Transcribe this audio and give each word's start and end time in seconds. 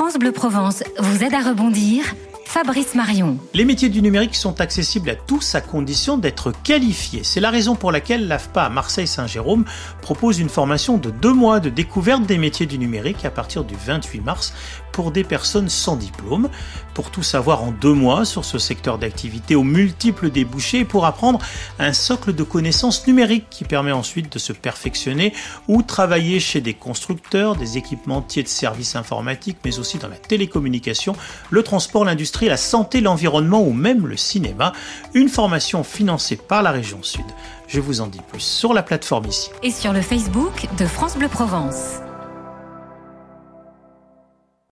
France 0.00 0.16
Bleu 0.16 0.32
Provence 0.32 0.82
vous 0.98 1.22
aide 1.22 1.34
à 1.34 1.40
rebondir 1.40 2.14
Fabrice 2.52 2.96
Marion. 2.96 3.38
Les 3.54 3.64
métiers 3.64 3.90
du 3.90 4.02
numérique 4.02 4.34
sont 4.34 4.60
accessibles 4.60 5.10
à 5.10 5.14
tous 5.14 5.54
à 5.54 5.60
condition 5.60 6.18
d'être 6.18 6.50
qualifiés. 6.64 7.20
C'est 7.22 7.38
la 7.38 7.48
raison 7.48 7.76
pour 7.76 7.92
laquelle 7.92 8.26
l'AFPA 8.26 8.64
à 8.64 8.68
Marseille-Saint-Jérôme 8.70 9.64
propose 10.02 10.40
une 10.40 10.48
formation 10.48 10.98
de 10.98 11.10
deux 11.10 11.32
mois 11.32 11.60
de 11.60 11.70
découverte 11.70 12.26
des 12.26 12.38
métiers 12.38 12.66
du 12.66 12.76
numérique 12.76 13.24
à 13.24 13.30
partir 13.30 13.62
du 13.62 13.76
28 13.76 14.20
mars 14.22 14.52
pour 14.90 15.12
des 15.12 15.22
personnes 15.22 15.68
sans 15.68 15.94
diplôme. 15.94 16.48
Pour 16.92 17.12
tout 17.12 17.22
savoir 17.22 17.62
en 17.62 17.70
deux 17.70 17.94
mois 17.94 18.24
sur 18.24 18.44
ce 18.44 18.58
secteur 18.58 18.98
d'activité 18.98 19.54
aux 19.54 19.62
multiples 19.62 20.28
débouchés 20.28 20.84
pour 20.84 21.06
apprendre 21.06 21.38
un 21.78 21.92
socle 21.92 22.34
de 22.34 22.42
connaissances 22.42 23.06
numériques 23.06 23.46
qui 23.48 23.62
permet 23.62 23.92
ensuite 23.92 24.32
de 24.32 24.40
se 24.40 24.52
perfectionner 24.52 25.32
ou 25.68 25.82
travailler 25.82 26.40
chez 26.40 26.60
des 26.60 26.74
constructeurs, 26.74 27.54
des 27.54 27.78
équipementiers 27.78 28.42
de 28.42 28.48
services 28.48 28.96
informatiques, 28.96 29.58
mais 29.64 29.78
aussi 29.78 29.98
dans 29.98 30.08
la 30.08 30.16
télécommunication, 30.16 31.14
le 31.50 31.62
transport, 31.62 32.04
la 32.48 32.56
santé, 32.56 33.00
l'environnement 33.00 33.62
ou 33.62 33.72
même 33.72 34.06
le 34.06 34.16
cinéma. 34.16 34.72
Une 35.14 35.28
formation 35.28 35.84
financée 35.84 36.36
par 36.36 36.62
la 36.62 36.70
région 36.70 37.02
Sud. 37.02 37.24
Je 37.68 37.80
vous 37.80 38.00
en 38.00 38.06
dis 38.06 38.20
plus 38.28 38.40
sur 38.40 38.72
la 38.72 38.82
plateforme 38.82 39.26
ici. 39.26 39.50
Et 39.62 39.70
sur 39.70 39.92
le 39.92 40.02
Facebook 40.02 40.66
de 40.78 40.86
France 40.86 41.16
Bleu 41.16 41.28
Provence. 41.28 42.00